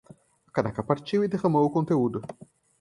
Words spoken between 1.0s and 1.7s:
e derramou o